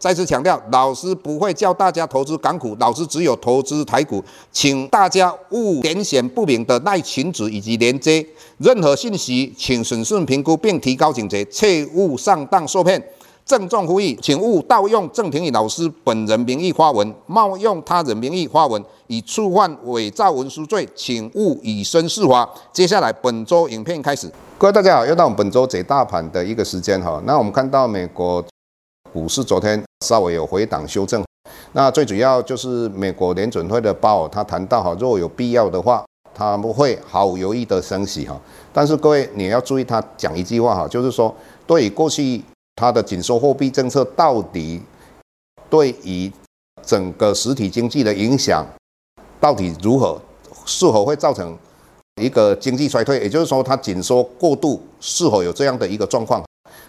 [0.00, 8.26] 再次强调，老师不会教大家投资港股，老师只有投资台股，请大家勿点选不明的赖群组以及连接，
[8.56, 13.00] 任何信息请审慎评估并提高警觉，切勿上当受骗。
[13.44, 22.48] 郑重呼吁，请勿盗用郑庭宇老师本人名义发文，冒用他人名义发文，以触犯伪造文书罪，请勿以身试法。
[22.72, 27.20] 接下来本周影片开始，各位大家好，又到我们本周解大盘的一个时间哈。
[27.26, 28.42] 那我们看到美国。
[29.12, 31.22] 股市昨天稍微有回档修正，
[31.72, 38.40] 那最主要就是美国联准会的鲍尔他谈到哈，若有必要的话，他们会毫无犹豫的升息哈。
[38.72, 41.34] 但是各位你要注意，他讲一句话哈，就是说
[41.66, 42.42] 对于过去
[42.76, 44.80] 他的紧缩货币政策到底
[45.68, 46.32] 对于
[46.82, 48.64] 整个实体经济的影响
[49.38, 50.18] 到底如何，
[50.64, 51.54] 是否会造成
[52.20, 53.20] 一个经济衰退？
[53.20, 56.42] 也就是说，他紧缩过度是否有这样的一个状况？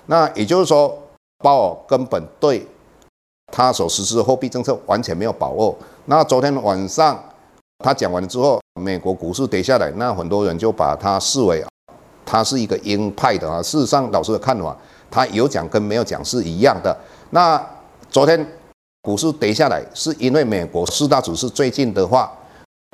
[0.05, 0.97] 那也就是说。
[1.43, 2.63] 鲍尔根本对
[3.51, 5.75] 他所实施的货币政策完全没有把握。
[6.05, 7.21] 那昨天晚上
[7.83, 11.63] 他讲完了之后，美国股市跌下来，那很多人就把他视为
[12.25, 13.61] 他是一个鹰派的啊。
[13.61, 14.75] 事实上，老师的看法，
[15.09, 16.95] 他有讲跟没有讲是一样的。
[17.31, 17.61] 那
[18.09, 18.45] 昨天
[19.01, 22.31] 股市跌下来，是因为美国四大指数最近的话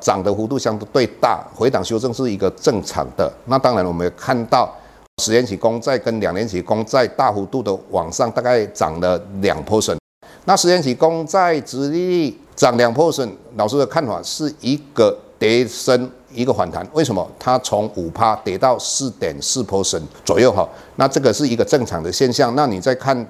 [0.04, 3.32] 涨的幅度相对大，回档修正是一个正常的。
[3.46, 4.74] 那当然，我们也看到。
[5.20, 9.98] 十年期公债跟两年期公债大幅度的往上，大概涨了两 percent。
[10.48, 16.88] 那十年期公债殖利率涨两 p e r n 老师的看法是一个跌升，一个反弹。
[16.94, 17.30] 为什么？
[17.38, 20.66] 它从五趴跌到四点四 p e r n 左右哈。
[20.96, 22.56] 那这个是一个正常的现象。
[22.56, 23.30] 那你再看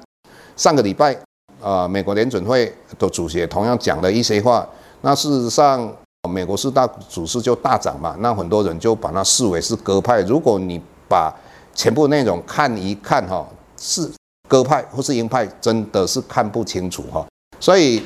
[0.55, 1.17] 上个礼拜、
[1.59, 4.67] 呃，美国联准会的主席同样讲了一些话。
[5.01, 5.91] 那事实上，
[6.29, 10.21] 美国四大指数就大涨嘛，那很多人就把它视为是鸽派。
[10.21, 10.79] 如果你
[11.09, 11.33] 把
[11.73, 13.43] 全部内容看一看哈，
[13.75, 14.07] 是
[14.47, 17.25] 鸽派或是鹰派，真的是看不清楚哈。
[17.59, 18.01] 所以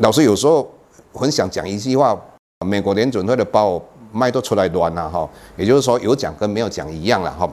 [0.00, 0.68] 老师有时候
[1.12, 2.18] 很想讲一句话：
[2.66, 3.82] 美国联准会的鲍尔
[4.12, 5.28] 脉都出来乱了哈。
[5.56, 7.48] 也就是说，有讲跟没有讲一样了哈。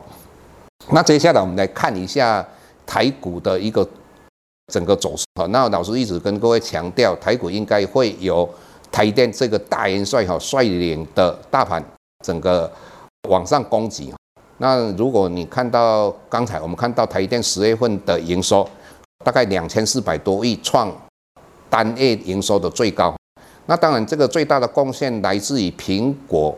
[0.90, 2.46] 那接下来我们来看一下
[2.86, 3.88] 台股的一个
[4.74, 5.46] 整个走势哈。
[5.48, 8.48] 那老师一直跟各位强调，台股应该会有
[8.92, 11.84] 台电这个大元帅哈率领的大盘
[12.26, 12.70] 整个
[13.30, 14.14] 往上攻击。
[14.58, 18.68] 那如果你看到刚才我们看到台电十月份的营收
[19.26, 20.92] 大概两千四百多亿，创
[21.70, 23.16] 单月营收的最高。
[23.66, 26.58] 那当然，这个最大的贡献来自于苹果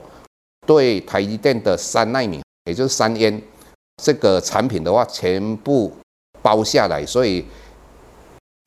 [0.66, 3.42] 对台积电的三纳米，也就是三莺
[4.02, 5.92] 这个产品的话，全部
[6.42, 7.46] 包下来，所以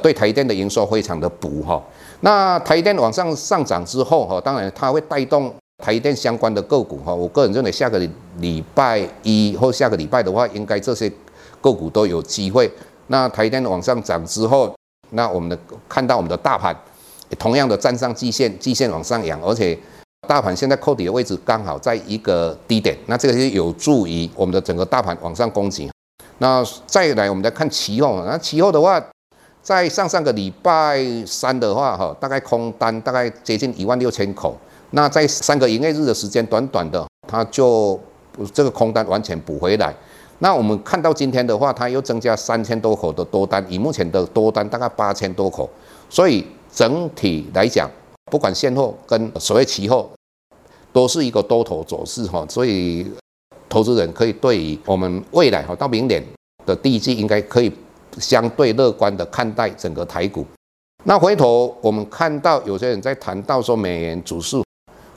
[0.03, 1.83] 对台电的营收非常的补哈。
[2.21, 5.55] 那台电往上上涨之后哈，当然它会带动。
[5.85, 7.99] 台电相关的个股哈，我个人认为下个
[8.39, 11.11] 礼拜一或下个礼拜的话，应该这些
[11.61, 12.71] 个股都有机会。
[13.09, 14.75] 那台电往上涨之后，
[15.11, 16.75] 那我们的看到我们的大盘
[17.39, 19.79] 同样的站上季线，季线往上扬，而且
[20.27, 25.91] 大盘现在扣底的位置刚好在一个低点，那这个是有助于我们的整个大盘往上攻击。
[26.39, 29.01] 那再来，我们再看期货，那期货的话，
[29.63, 34.57] 在上上个礼拜三的话哈，大概空单大概接近一万六千口。
[34.91, 37.99] 那在三个营业日的时间，短短的，它就
[38.53, 39.95] 这个空单完全补回来。
[40.39, 45.69] 那我们看到今天的话，它又增加三千多口的多单，以目前的多单大概八千多口，
[46.11, 47.91] 所以整体来讲，
[48.31, 50.07] 不管现货跟所谓期货，
[50.93, 52.45] 都是一个多头走势哈。
[52.49, 53.11] 所以
[53.69, 56.23] 投资人可以对于我们未来哈到明年
[56.67, 57.73] 的第一季，应该可以
[58.19, 60.45] 相对乐观的看待整个台股。
[61.05, 64.66] 那回头我们看到有些人在谈到说美元指数。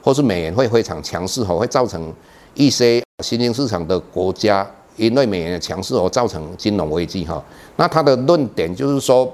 [0.02, 2.12] 或是美元会非常强势，会造成
[2.54, 7.42] 一些新兴市场的国家因为美元的强势而造成金融危机哈。
[7.76, 9.32] 那他的论点就是说，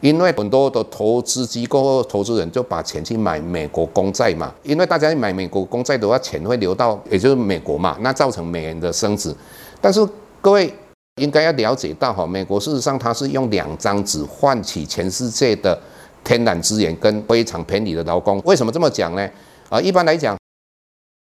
[0.00, 9.34] 因为很多的投资机构或投资人就把钱去买美国公债嘛，因为大家买美国公债的话，钱会流到也就是美国嘛，那造成美元的升值。
[9.80, 10.04] 但是
[10.40, 10.72] 各位
[11.16, 15.78] 应该要了解到哈，美国事实上它是用两张纸换取全世界的
[16.24, 18.40] 天然资源跟非常便宜的劳工。
[18.44, 19.28] 为什么这么讲呢？
[19.72, 20.36] 啊，一般来讲，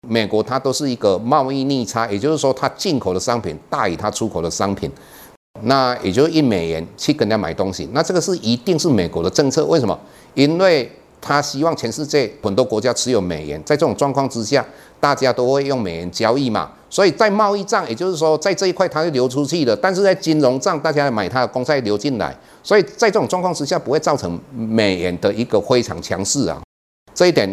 [0.08, 4.90] 美国它都是一个贸易逆差，也就是说，它进口的商品大于它出口的商品，
[5.62, 9.64] 那也就是一美元去跟人家买东西，那这个是一定是美国的政策。
[9.66, 9.96] 为什么？
[10.34, 10.90] 因为
[11.20, 14.66] 他希望全世界很多国家持有美元，在这种状况之下，
[14.98, 16.72] 大家都会用美元交易嘛。
[16.90, 26.60] 所以在贸易账，也就是说在这一块它是流出去的，但是在金融账，大家买它的公债流进来，所以在这种状况之下，不会造成美元的一个非常强势啊。
[27.14, 27.48] 这一点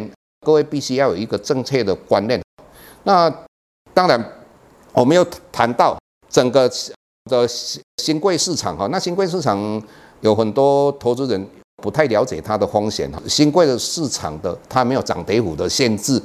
[0.46, 2.42] 各位必须要有一个正确的观念。
[3.04, 3.32] 那
[3.94, 4.34] 当然，
[4.94, 5.98] 我们又谈到
[6.30, 6.70] 整个
[7.26, 7.48] 的
[7.98, 9.82] 新贵市场哈，那新贵市场
[10.22, 11.48] 有很多投资人
[11.84, 13.22] 不太了解它的风险哈。
[13.28, 16.22] 新贵的市场的它没有涨跌幅的限制，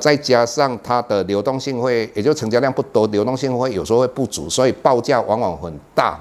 [0.00, 6.18] 再加上它的流动性会，也就成交量不多，流动性会有时候会不足，所以报价往往很大。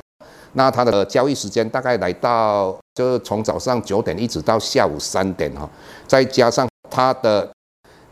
[0.53, 5.69] 那它的交易时间大概来到就是从早上九点一直到下午三点哈，
[6.07, 6.67] 再加上
[6.99, 7.49] 它的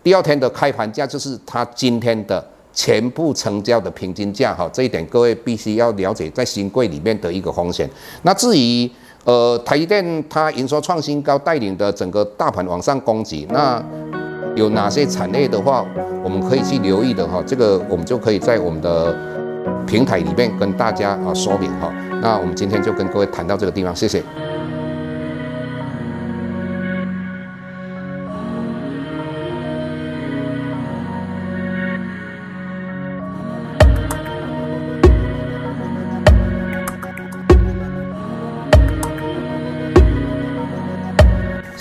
[0.01, 2.41] 第二天的开盘价就是它今天的。
[2.73, 7.89] 全部成交的平均价，哈，这一点各位必须要了解，在新柜里面的一个风险。
[8.21, 8.87] 那至于
[9.23, 13.83] 呃台积电它营收创新高，带领的整个大盘往上攻击，那
[14.55, 15.83] 有哪些产业的话，
[16.23, 19.11] 我们可以去留意的哈，这个我们就可以在我们的
[19.87, 21.91] 平台里面跟大家啊说明哈。
[22.21, 24.21] 那我们今天就跟各位谈到这个地方，谢谢。